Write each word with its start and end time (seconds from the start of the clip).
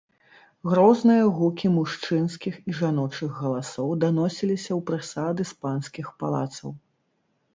Грозныя 0.69 1.25
гукі 1.39 1.67
мужчынскіх 1.73 2.55
і 2.71 2.75
жаночых 2.79 3.29
галасоў 3.43 3.93
даносіліся 4.03 4.69
ў 4.69 4.81
прысады 4.89 5.41
з 5.51 5.59
панскіх 5.67 6.07
палацаў. 6.25 6.69